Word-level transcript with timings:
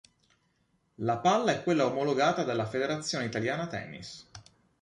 La 0.95 1.19
palla 1.19 1.51
è 1.51 1.61
quella 1.61 1.85
omologata 1.85 2.43
dalla 2.43 2.65
Federazione 2.65 3.25
Italiana 3.25 3.67
Tennis. 3.67 4.27